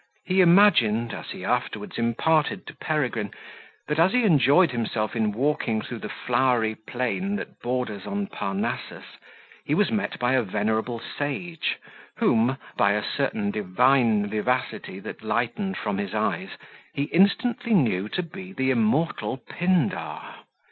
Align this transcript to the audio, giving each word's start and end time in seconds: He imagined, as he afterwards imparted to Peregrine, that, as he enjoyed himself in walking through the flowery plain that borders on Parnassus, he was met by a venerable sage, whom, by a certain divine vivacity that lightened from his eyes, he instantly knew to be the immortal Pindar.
He 0.25 0.41
imagined, 0.41 1.13
as 1.13 1.29
he 1.29 1.45
afterwards 1.45 1.99
imparted 1.99 2.65
to 2.65 2.75
Peregrine, 2.75 3.29
that, 3.87 3.99
as 3.99 4.13
he 4.13 4.23
enjoyed 4.23 4.71
himself 4.71 5.15
in 5.15 5.31
walking 5.31 5.79
through 5.79 5.99
the 5.99 6.09
flowery 6.09 6.73
plain 6.73 7.35
that 7.35 7.59
borders 7.61 8.07
on 8.07 8.25
Parnassus, 8.25 9.05
he 9.63 9.75
was 9.75 9.91
met 9.91 10.17
by 10.17 10.31
a 10.33 10.41
venerable 10.41 10.99
sage, 10.99 11.77
whom, 12.17 12.57
by 12.75 12.93
a 12.93 13.03
certain 13.03 13.51
divine 13.51 14.25
vivacity 14.25 14.99
that 15.01 15.21
lightened 15.21 15.77
from 15.77 15.99
his 15.99 16.15
eyes, 16.15 16.49
he 16.95 17.03
instantly 17.03 17.75
knew 17.75 18.09
to 18.09 18.23
be 18.23 18.53
the 18.53 18.71
immortal 18.71 19.37
Pindar. 19.37 20.19